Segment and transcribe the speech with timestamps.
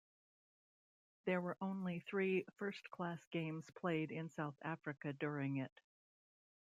[1.25, 5.71] There were only three first-class games played in South Africa during it.